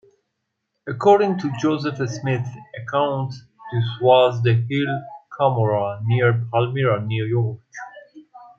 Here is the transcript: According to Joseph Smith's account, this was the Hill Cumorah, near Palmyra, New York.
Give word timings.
According 0.87 1.37
to 1.37 1.53
Joseph 1.59 1.97
Smith's 2.09 2.49
account, 2.75 3.31
this 3.71 3.85
was 4.01 4.41
the 4.41 4.53
Hill 4.55 5.01
Cumorah, 5.39 5.99
near 6.05 6.43
Palmyra, 6.51 7.05
New 7.05 7.25
York. 7.25 7.59